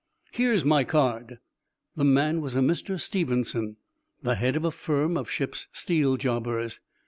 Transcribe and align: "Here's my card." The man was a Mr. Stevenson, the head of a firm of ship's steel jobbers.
"Here's 0.31 0.65
my 0.65 0.83
card." 0.83 1.37
The 1.95 2.03
man 2.03 2.41
was 2.41 2.55
a 2.55 2.59
Mr. 2.59 2.99
Stevenson, 2.99 3.77
the 4.23 4.33
head 4.33 4.55
of 4.55 4.65
a 4.65 4.71
firm 4.71 5.15
of 5.15 5.29
ship's 5.29 5.67
steel 5.73 6.17
jobbers. 6.17 6.81